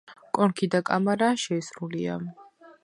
[0.37, 2.19] კონქი და კამარა შეისრულია.